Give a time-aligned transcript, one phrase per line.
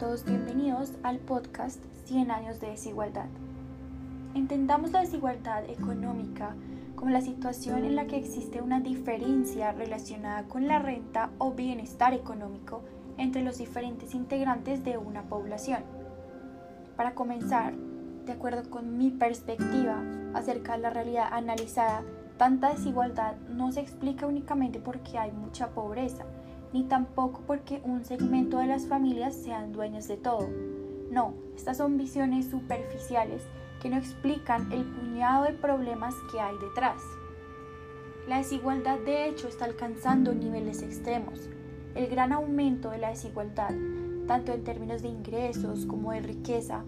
[0.00, 3.26] todos bienvenidos al podcast 100 años de desigualdad.
[4.34, 6.54] Entendamos la desigualdad económica
[6.96, 12.14] como la situación en la que existe una diferencia relacionada con la renta o bienestar
[12.14, 12.80] económico
[13.18, 15.82] entre los diferentes integrantes de una población.
[16.96, 17.74] Para comenzar,
[18.24, 22.04] de acuerdo con mi perspectiva acerca de la realidad analizada,
[22.38, 26.24] tanta desigualdad no se explica únicamente porque hay mucha pobreza,
[26.72, 30.48] ni tampoco porque un segmento de las familias sean dueños de todo.
[31.10, 33.42] No, estas son visiones superficiales
[33.80, 37.00] que no explican el puñado de problemas que hay detrás.
[38.28, 41.48] La desigualdad de hecho está alcanzando niveles extremos.
[41.94, 43.74] El gran aumento de la desigualdad,
[44.28, 46.84] tanto en términos de ingresos como de riqueza,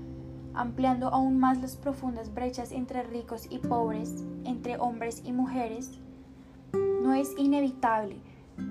[0.55, 5.99] ampliando aún más las profundas brechas entre ricos y pobres, entre hombres y mujeres,
[7.03, 8.21] no es inevitable,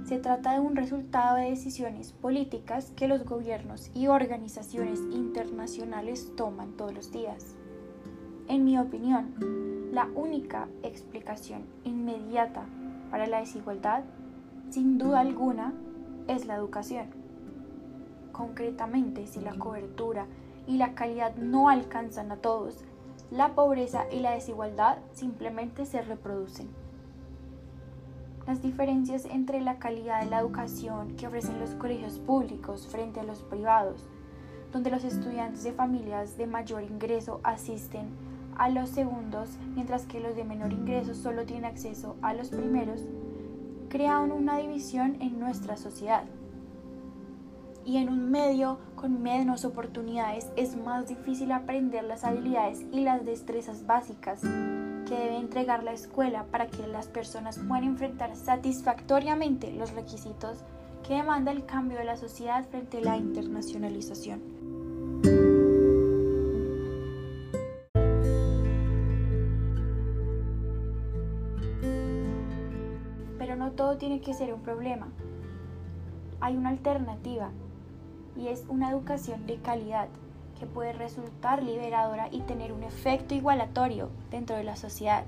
[0.05, 6.73] se trata de un resultado de decisiones políticas que los gobiernos y organizaciones internacionales toman
[6.77, 7.55] todos los días.
[8.48, 9.34] En mi opinión,
[9.91, 12.65] la única explicación inmediata
[13.10, 14.04] para la desigualdad,
[14.70, 15.73] sin duda alguna,
[16.27, 17.07] es la educación.
[18.32, 20.27] Concretamente, si la cobertura
[20.68, 22.84] y la calidad no alcanzan a todos,
[23.29, 26.80] la pobreza y la desigualdad simplemente se reproducen.
[28.47, 33.23] Las diferencias entre la calidad de la educación que ofrecen los colegios públicos frente a
[33.23, 34.07] los privados,
[34.71, 38.09] donde los estudiantes de familias de mayor ingreso asisten
[38.57, 43.05] a los segundos, mientras que los de menor ingreso solo tienen acceso a los primeros,
[43.89, 46.23] crean una división en nuestra sociedad.
[47.85, 53.26] Y en un medio con menos oportunidades es más difícil aprender las habilidades y las
[53.26, 54.41] destrezas básicas
[55.12, 60.59] que debe entregar la escuela para que las personas puedan enfrentar satisfactoriamente los requisitos
[61.05, 64.39] que demanda el cambio de la sociedad frente a la internacionalización.
[73.38, 75.09] Pero no todo tiene que ser un problema.
[76.39, 77.51] Hay una alternativa
[78.38, 80.07] y es una educación de calidad
[80.66, 85.25] puede resultar liberadora y tener un efecto igualatorio dentro de la sociedad.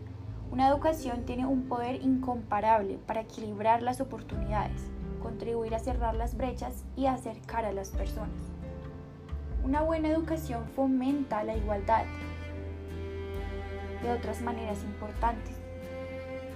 [0.51, 6.85] Una educación tiene un poder incomparable para equilibrar las oportunidades, contribuir a cerrar las brechas
[6.95, 8.53] y acercar a las personas.
[9.63, 12.03] Una buena educación fomenta la igualdad
[14.03, 15.55] de otras maneras importantes,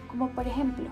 [0.09, 0.89] como por ejemplo,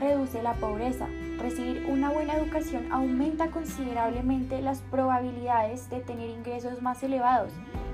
[0.00, 1.06] reduce la pobreza,
[1.40, 7.50] Recibir una buena educación aumenta considerablemente las probabilidades de tener ingresos más elevados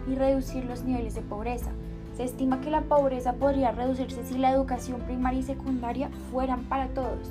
[0.09, 1.71] y reducir los niveles de pobreza.
[2.17, 6.89] Se estima que la pobreza podría reducirse si la educación primaria y secundaria fueran para
[6.89, 7.31] todos.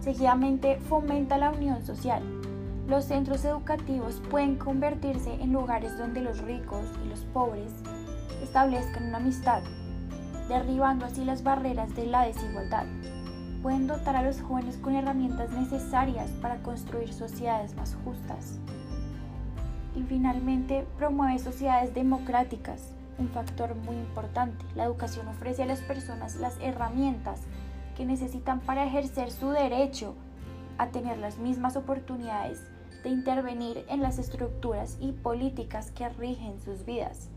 [0.00, 2.22] Seguidamente, fomenta la unión social.
[2.86, 7.72] Los centros educativos pueden convertirse en lugares donde los ricos y los pobres
[8.42, 9.62] establezcan una amistad,
[10.48, 12.86] derribando así las barreras de la desigualdad
[13.66, 18.60] pueden dotar a los jóvenes con herramientas necesarias para construir sociedades más justas.
[19.96, 24.64] Y finalmente, promueve sociedades democráticas, un factor muy importante.
[24.76, 27.40] La educación ofrece a las personas las herramientas
[27.96, 30.14] que necesitan para ejercer su derecho
[30.78, 32.62] a tener las mismas oportunidades
[33.02, 37.30] de intervenir en las estructuras y políticas que rigen sus vidas.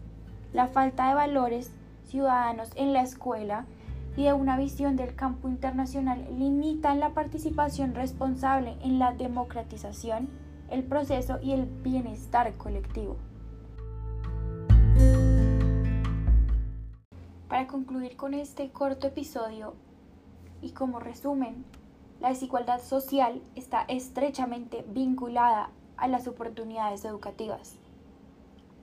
[0.54, 1.72] La falta de valores
[2.10, 3.66] ciudadanos en la escuela
[4.18, 10.28] y de una visión del campo internacional limitan la participación responsable en la democratización,
[10.70, 13.18] el proceso y el bienestar colectivo.
[17.48, 19.76] Para concluir con este corto episodio
[20.62, 21.64] y como resumen,
[22.20, 27.78] la desigualdad social está estrechamente vinculada a las oportunidades educativas.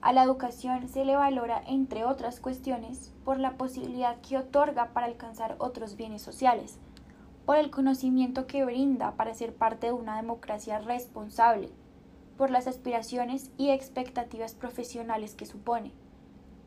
[0.06, 5.08] A la educación se le valora, entre otras cuestiones, por la posibilidad que otorga para
[5.08, 6.78] alcanzar otros bienes sociales,
[7.44, 11.70] por el conocimiento que brinda para ser parte de una democracia responsable,
[12.38, 15.90] por las aspiraciones y expectativas profesionales que supone,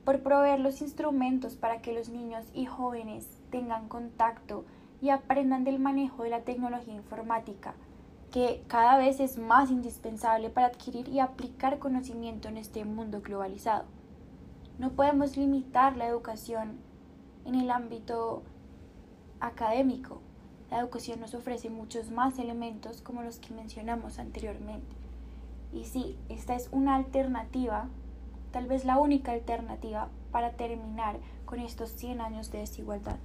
[0.04, 4.66] por proveer los instrumentos para que los niños y jóvenes tengan contacto
[5.02, 7.74] y aprendan del manejo de la tecnología informática,
[8.32, 13.86] que cada vez es más indispensable para adquirir y aplicar conocimiento en este mundo globalizado.
[14.78, 16.78] No podemos limitar la educación
[17.46, 18.44] en el ámbito
[19.40, 20.22] académico.
[20.70, 24.96] La educación nos ofrece muchos más elementos como los que mencionamos anteriormente.
[25.74, 27.88] Y sí, esta es una alternativa,
[28.52, 33.18] tal vez la única alternativa para terminar con estos 100 años de desigualdad.